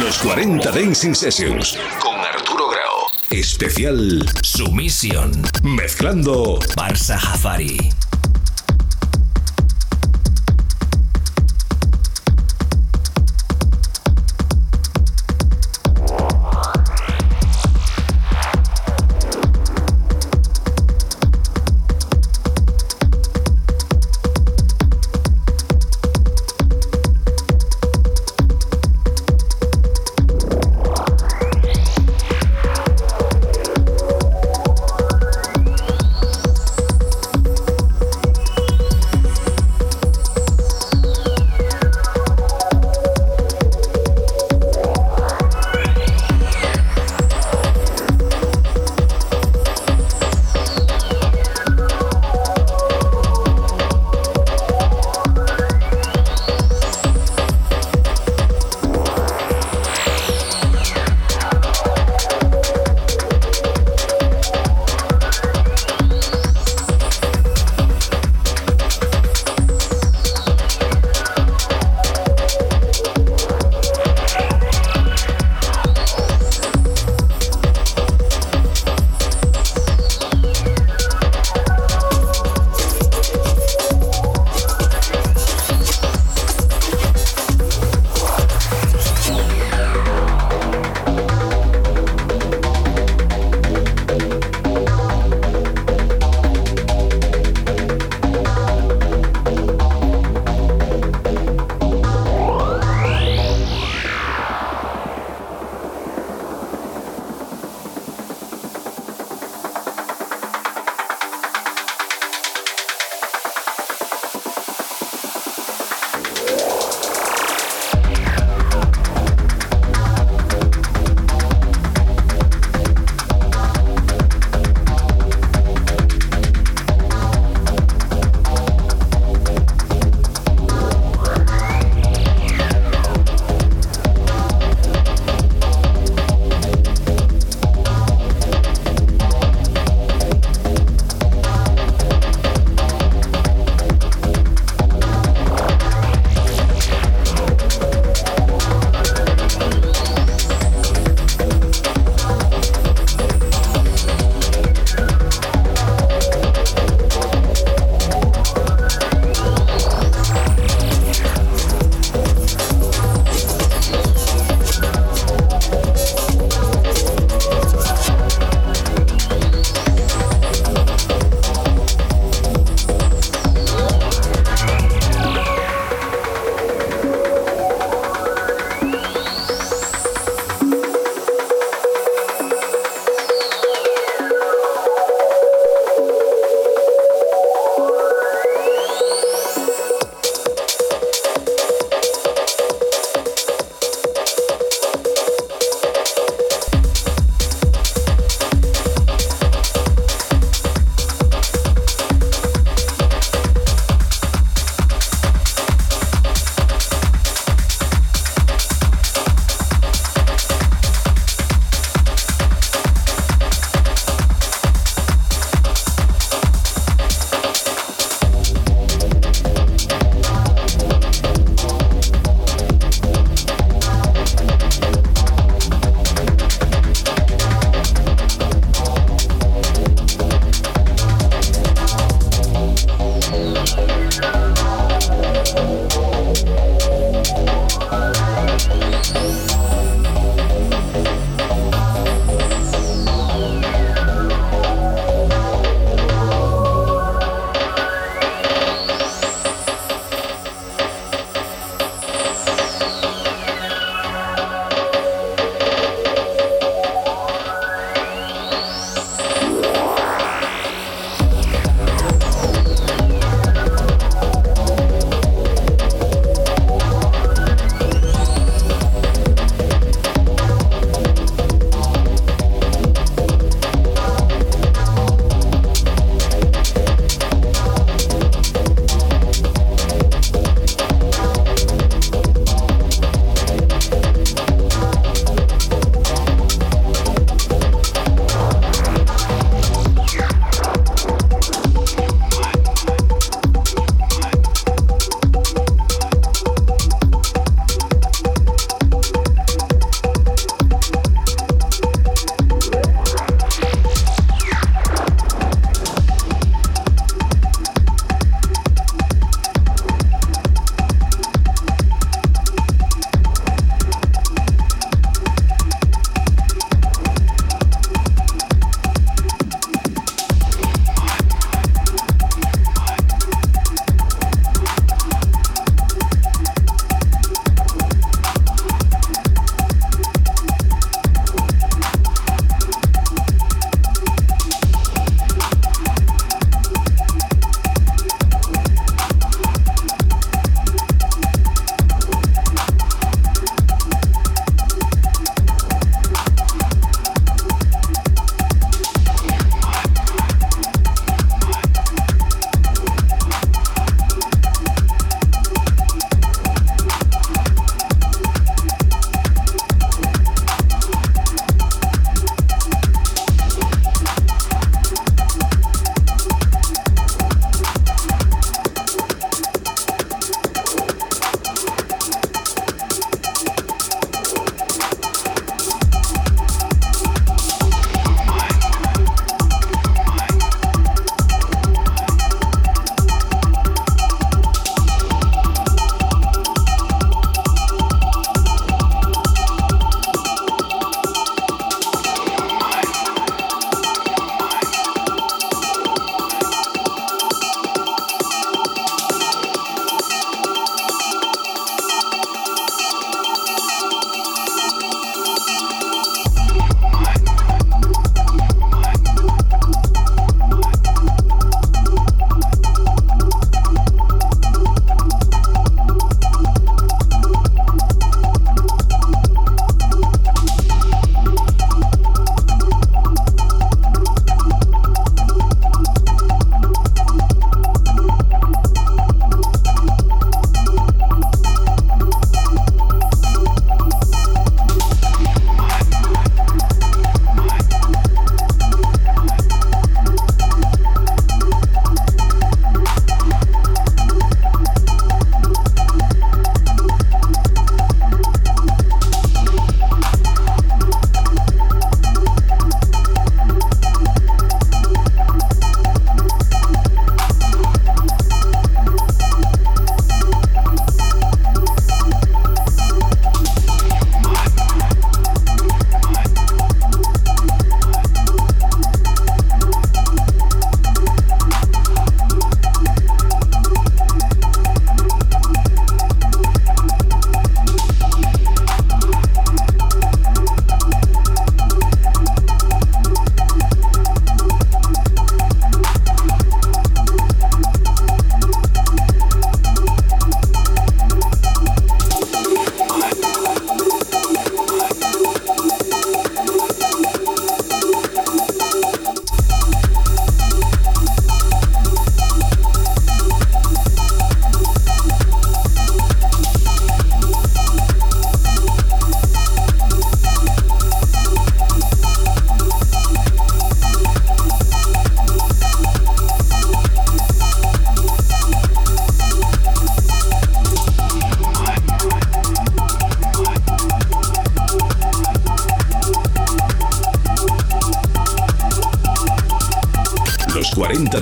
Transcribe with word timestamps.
Los 0.00 0.16
40 0.18 0.70
Dancing 0.70 1.14
Sessions 1.14 1.76
con 2.00 2.18
Arturo 2.18 2.70
Grau. 2.70 3.08
Especial 3.28 4.24
Sumisión. 4.42 5.30
Mezclando 5.62 6.58
Barça 6.74 7.18
Jafari. 7.18 7.76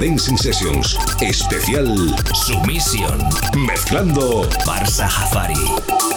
Dancing 0.01 0.39
Sessions. 0.39 0.97
Especial 1.21 1.95
Sumisión. 2.33 3.19
Mezclando 3.55 4.49
Barça 4.65 5.07
Jafari. 5.07 6.10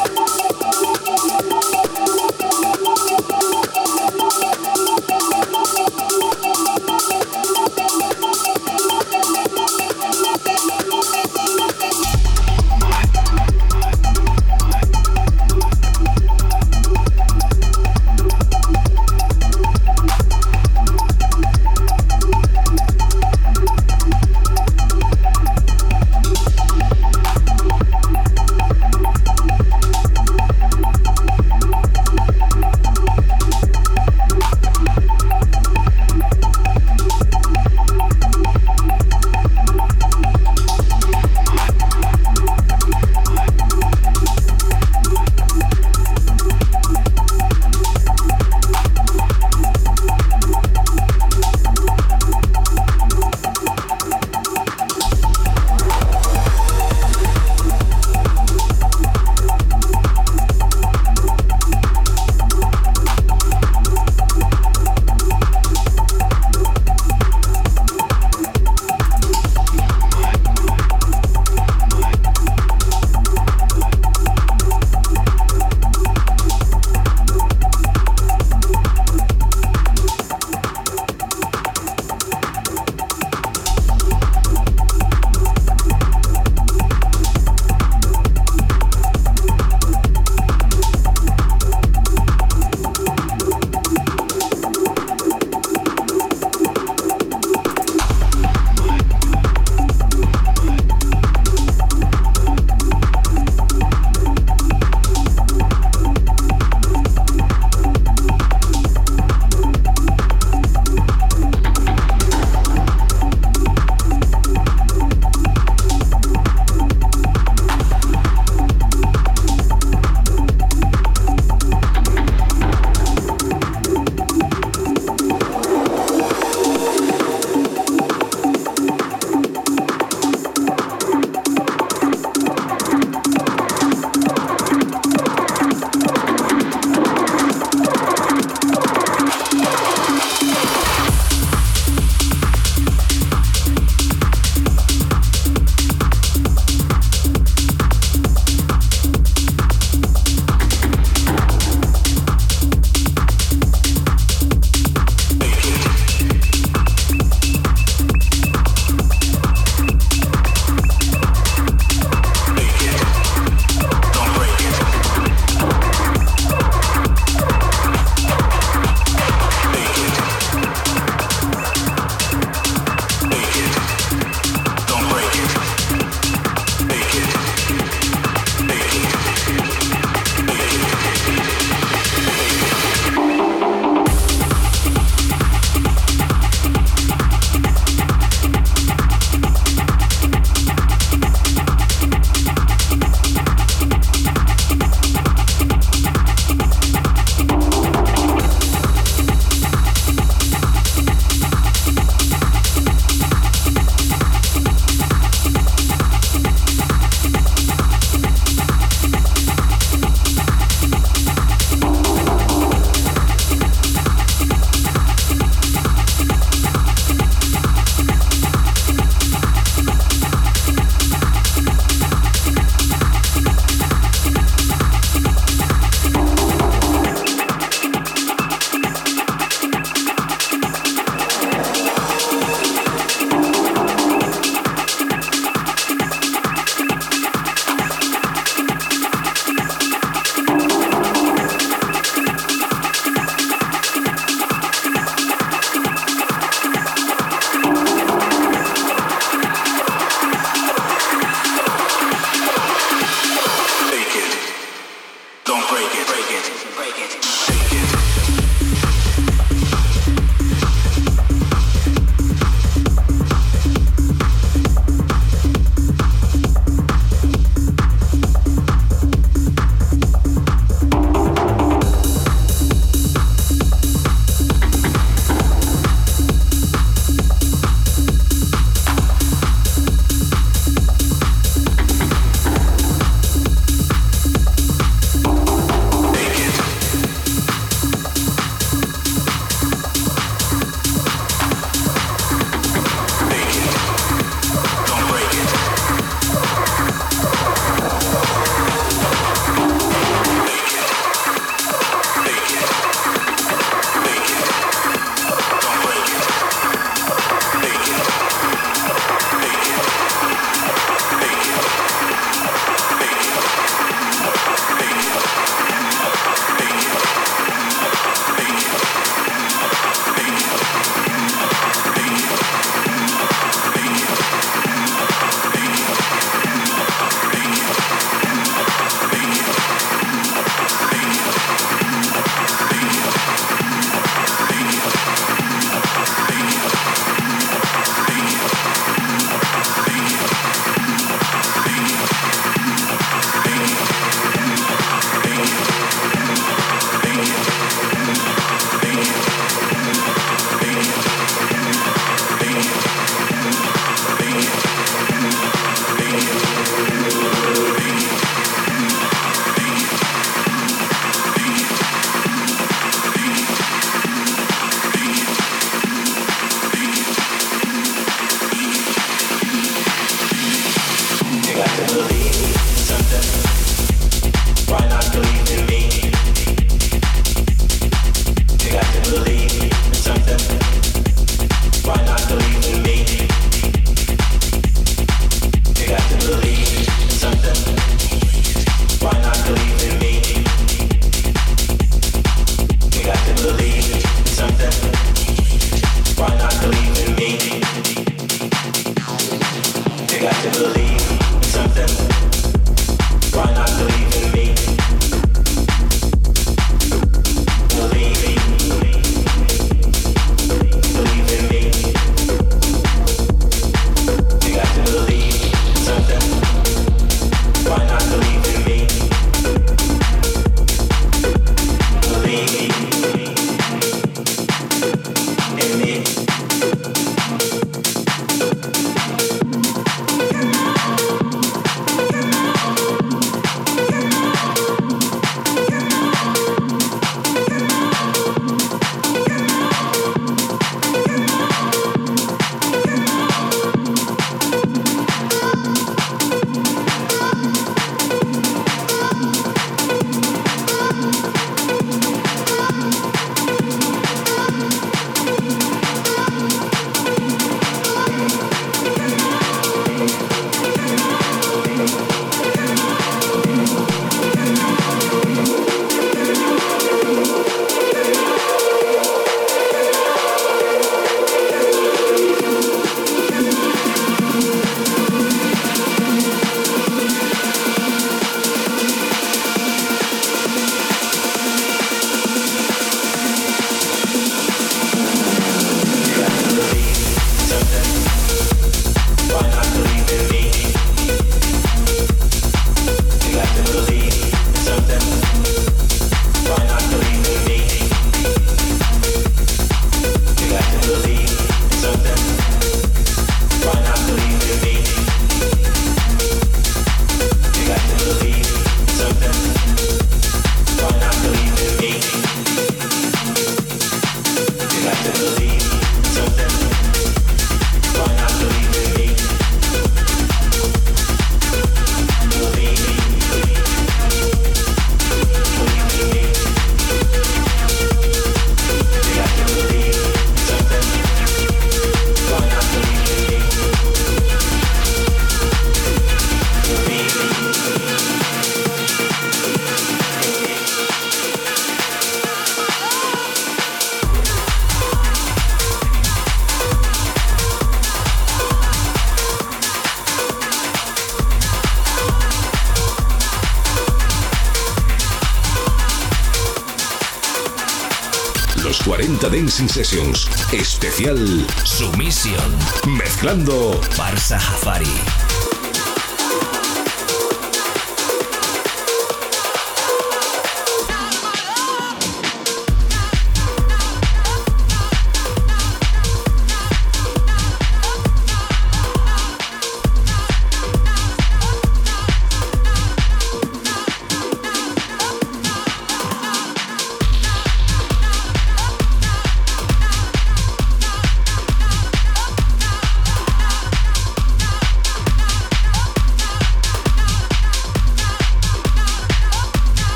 Dancing 559.43 559.67
Sessions. 559.67 560.29
Especial 560.53 561.17
Sumisión. 561.65 562.57
Mezclando 562.87 563.77
Barça 563.97 564.39
Jafari. 564.39 565.22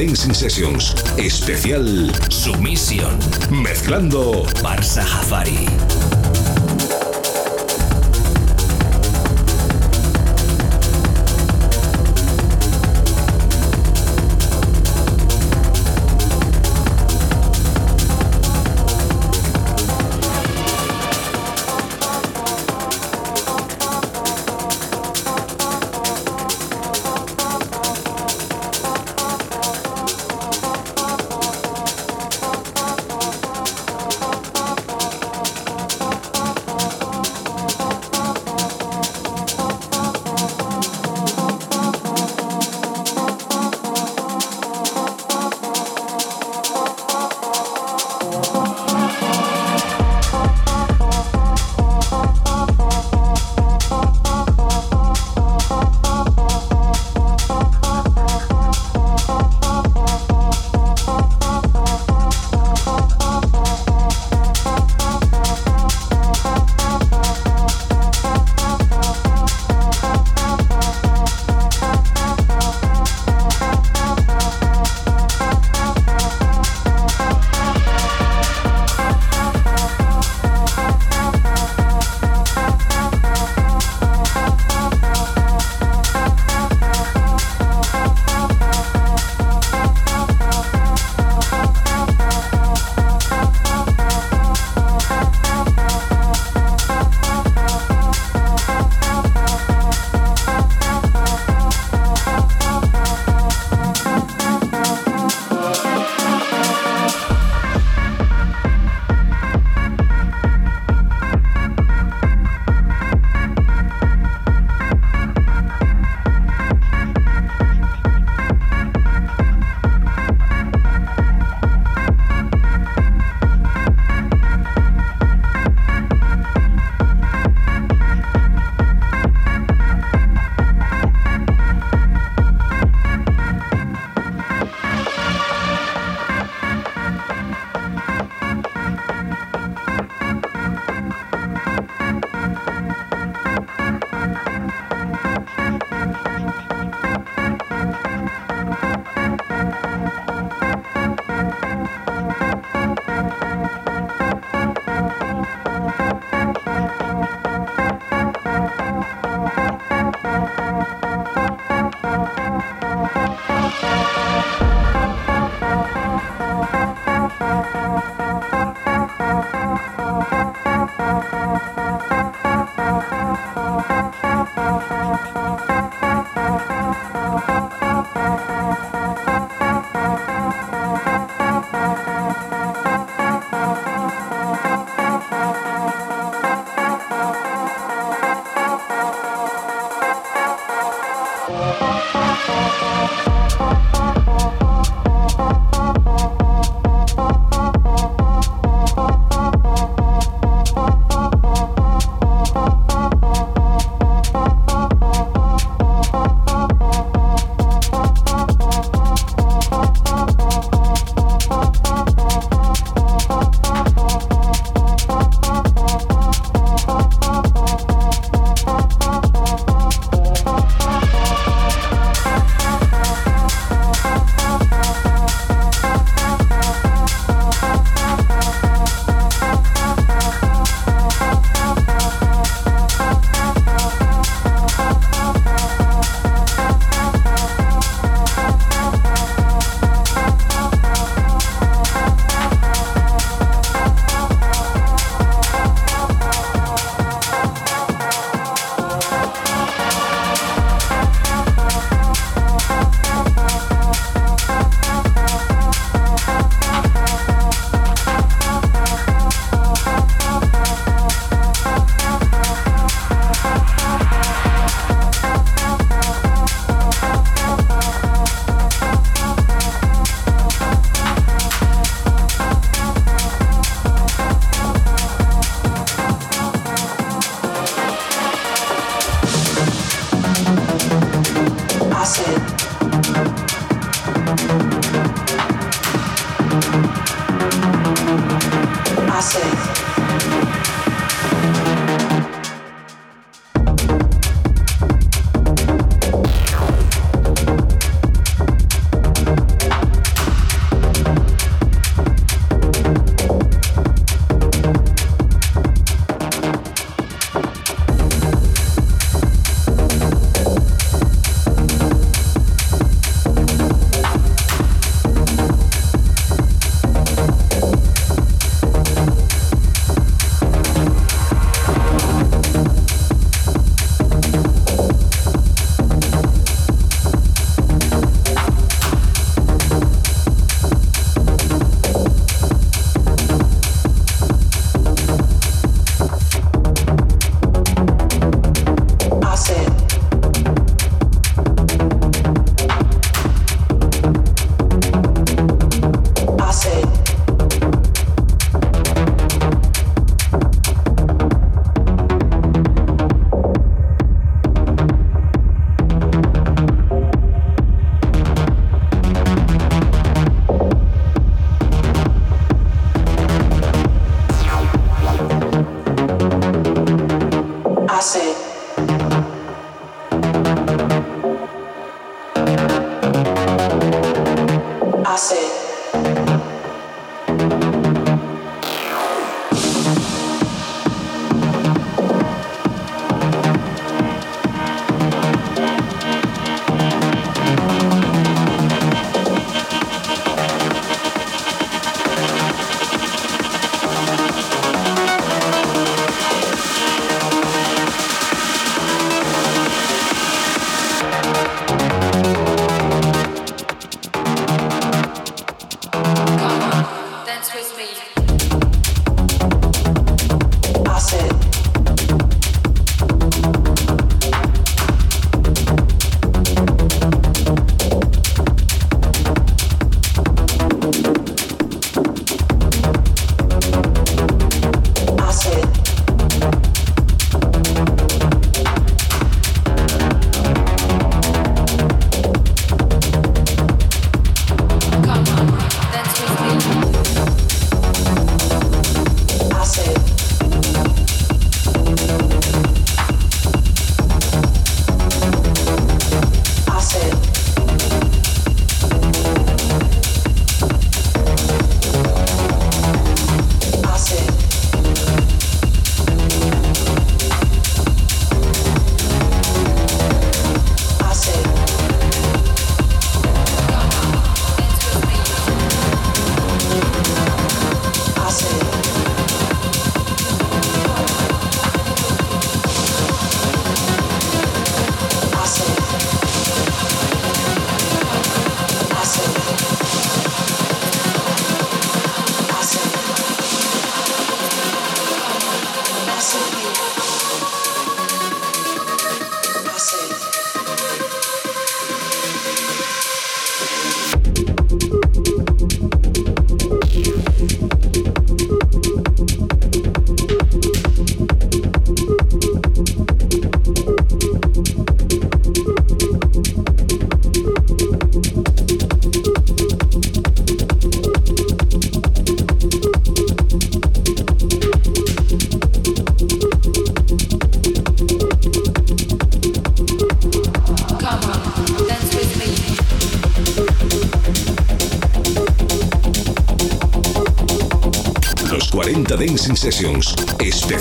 Dancing 0.00 0.32
Sessions. 0.32 0.94
Especial 1.18 2.10
Sumisión. 2.30 3.18
Mezclando 3.50 4.46
Barça 4.62 5.02
Jafari. 5.02 5.99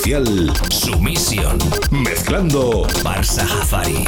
Especial 0.10 0.51
Sumisión. 0.72 1.60
Mezclando 1.91 2.88
Barça 3.03 3.45
Jafari. 3.45 4.05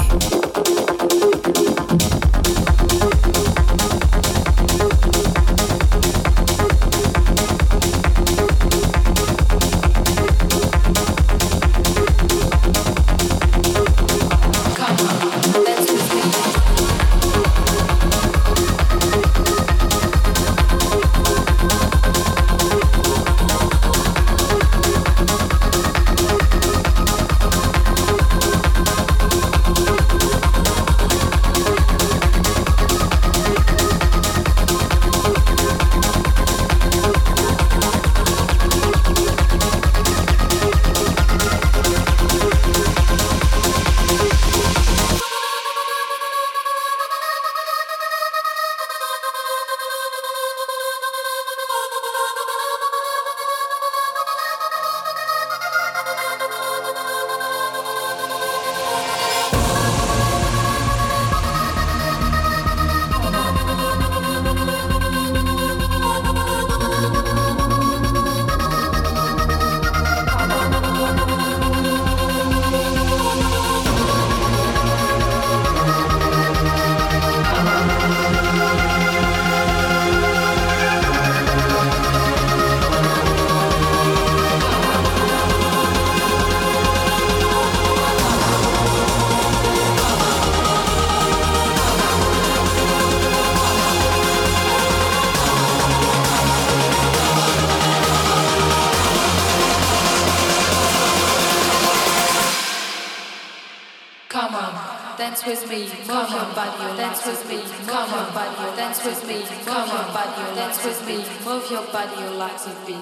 philosophy. 112.31 112.95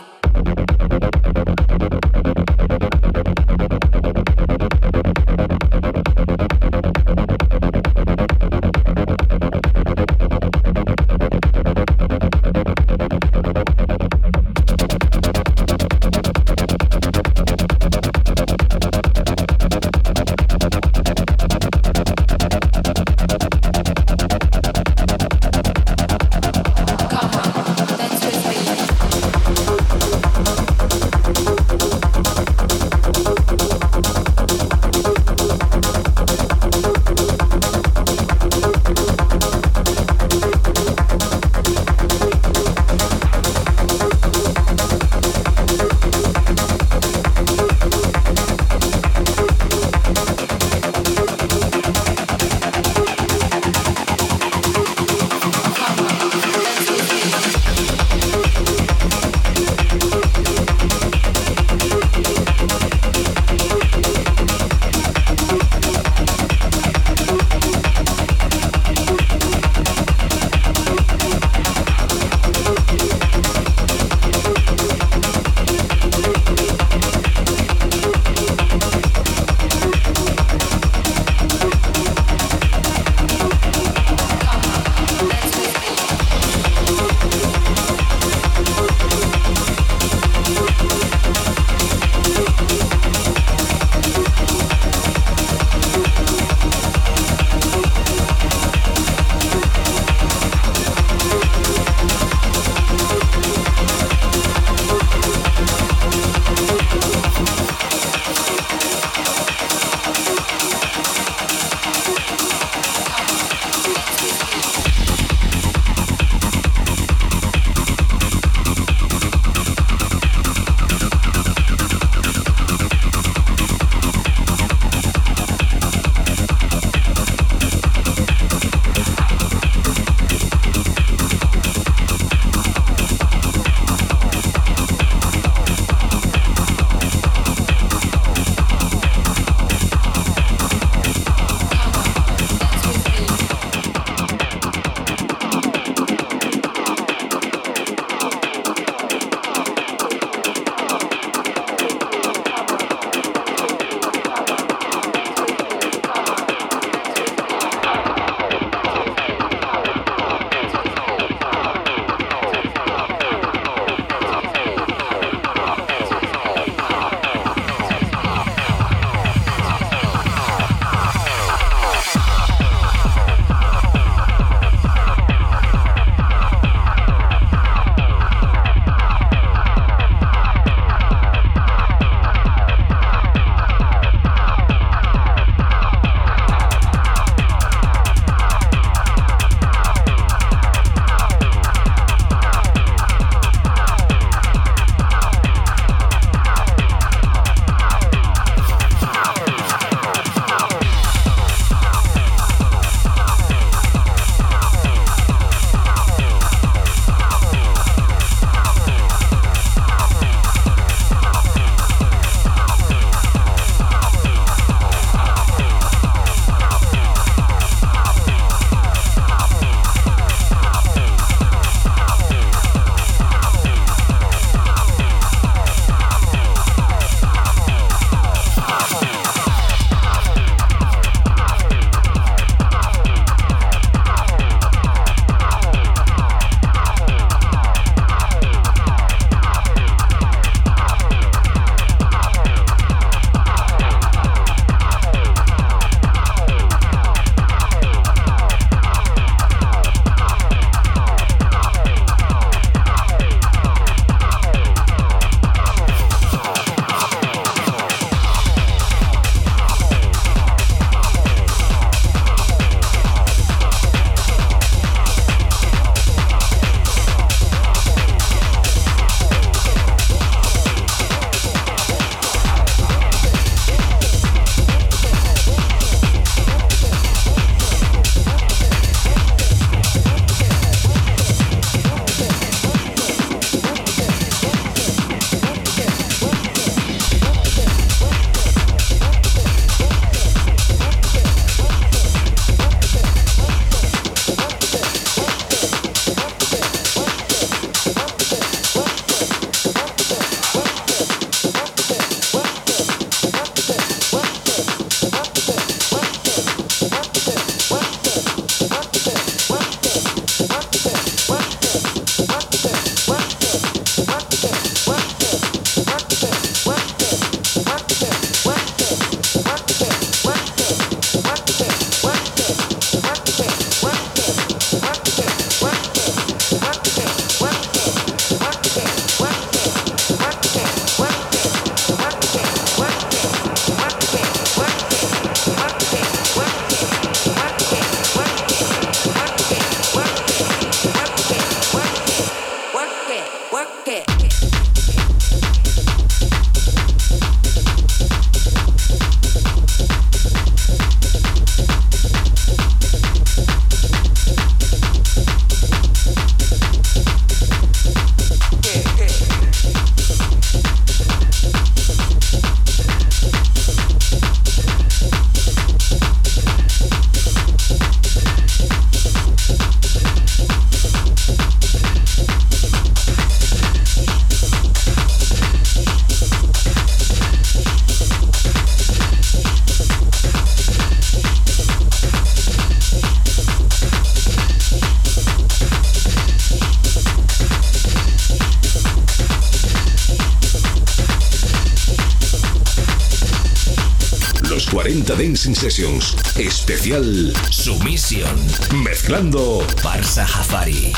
Dancing 395.20 395.54
Sessions. 395.54 396.16
Especial 396.38 397.34
Sumisión. 397.50 398.40
Mezclando 398.72 399.68
Barça 399.84 400.26
Jafari. 400.26 400.94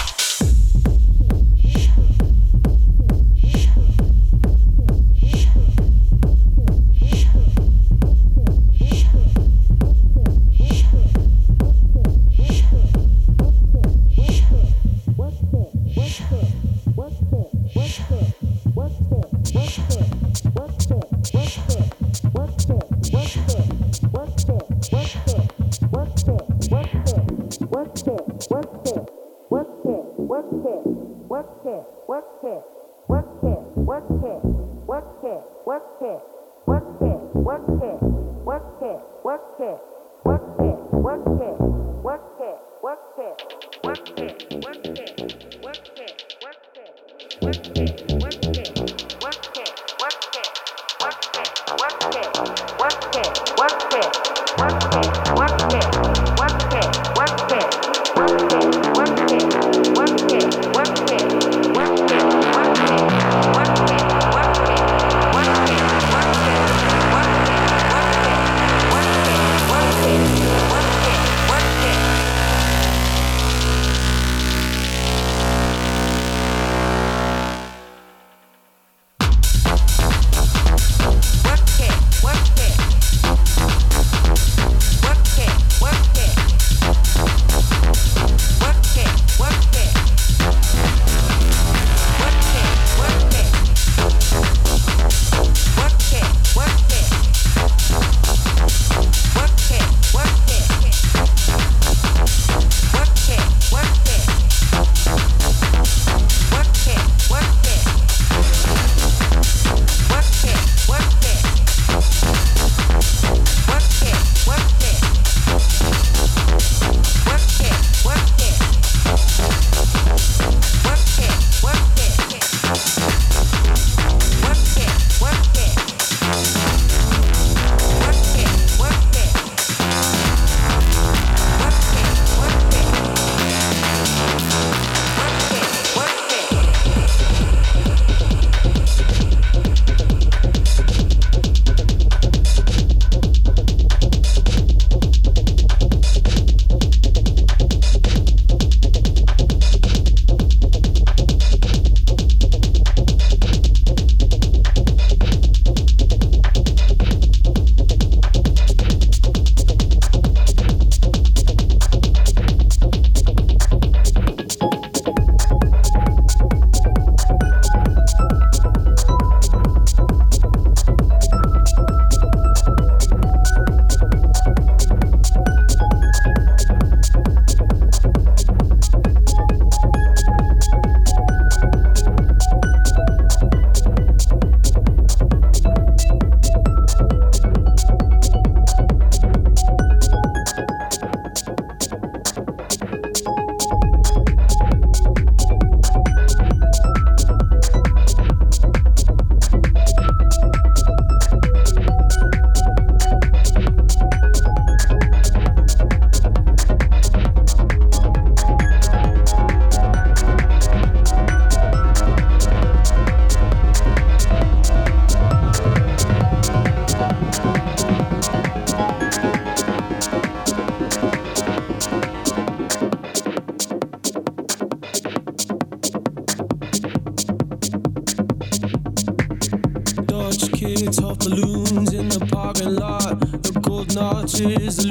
Lord. 232.60 233.20
The 233.43 233.62
cold 233.64 233.95
notches, 233.95 234.86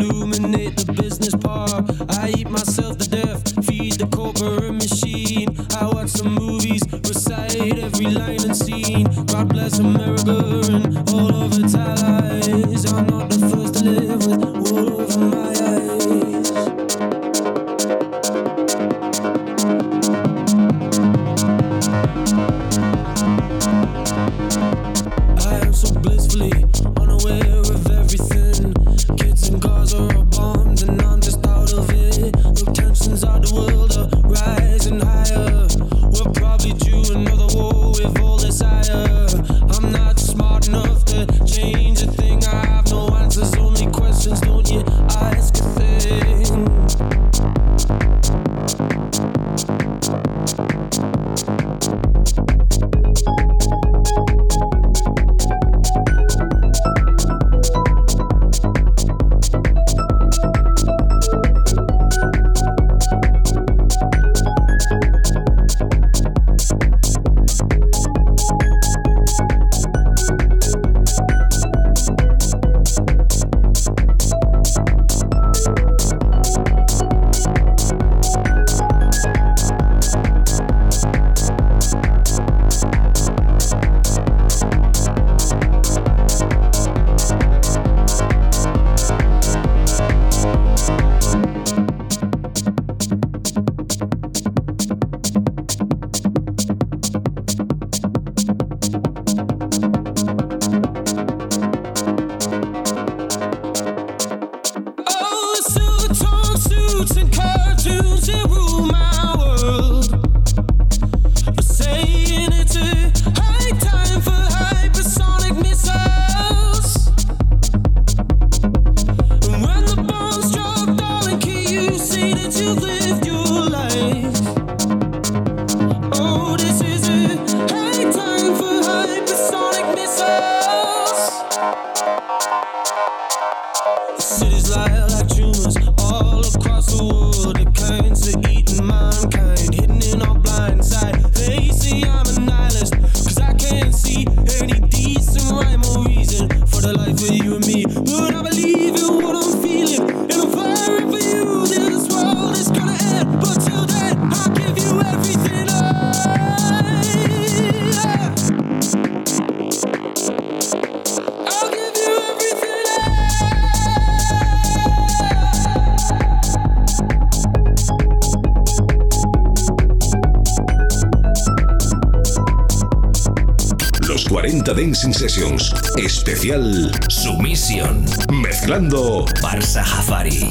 Sessions. 175.20 175.74
Especial 175.98 176.90
Sumisión. 177.10 178.06
Mezclando 178.32 179.26
Barça 179.42 179.84
Jafari. 179.84 180.50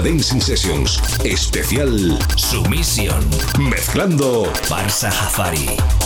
Dancing 0.00 0.40
Sessions. 0.40 1.00
Especial 1.24 2.18
Sumisión. 2.36 3.24
Mezclando 3.58 4.50
Barça 4.68 5.10
Jafari. 5.10 6.05